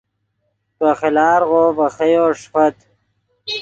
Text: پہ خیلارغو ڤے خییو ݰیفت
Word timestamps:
پہ 0.77 0.87
خیلارغو 0.99 1.63
ڤے 1.75 1.87
خییو 1.95 2.25
ݰیفت 2.39 2.77